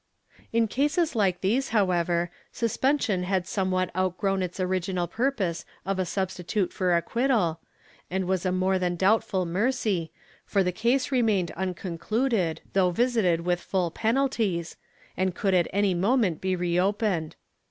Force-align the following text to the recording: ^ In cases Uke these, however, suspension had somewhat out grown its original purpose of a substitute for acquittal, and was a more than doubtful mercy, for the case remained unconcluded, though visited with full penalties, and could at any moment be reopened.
^ 0.39 0.43
In 0.51 0.67
cases 0.67 1.13
Uke 1.13 1.41
these, 1.41 1.69
however, 1.69 2.31
suspension 2.51 3.21
had 3.21 3.45
somewhat 3.45 3.91
out 3.93 4.17
grown 4.17 4.41
its 4.41 4.59
original 4.59 5.05
purpose 5.07 5.63
of 5.85 5.99
a 5.99 6.05
substitute 6.07 6.73
for 6.73 6.95
acquittal, 6.97 7.59
and 8.09 8.25
was 8.25 8.43
a 8.43 8.51
more 8.51 8.79
than 8.79 8.95
doubtful 8.95 9.45
mercy, 9.45 10.11
for 10.43 10.63
the 10.63 10.71
case 10.71 11.11
remained 11.11 11.51
unconcluded, 11.55 12.61
though 12.73 12.89
visited 12.89 13.41
with 13.41 13.59
full 13.61 13.91
penalties, 13.91 14.75
and 15.15 15.35
could 15.35 15.53
at 15.53 15.67
any 15.71 15.93
moment 15.93 16.41
be 16.41 16.55
reopened. 16.55 17.35